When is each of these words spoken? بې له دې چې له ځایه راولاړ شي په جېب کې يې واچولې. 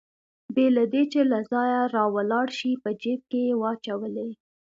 بې 0.53 0.65
له 0.75 0.83
دې 0.93 1.03
چې 1.11 1.19
له 1.31 1.39
ځایه 1.51 1.81
راولاړ 1.95 2.47
شي 2.57 2.71
په 2.83 2.89
جېب 3.01 3.21
کې 3.31 3.39
يې 3.47 3.53
واچولې. 3.61 4.29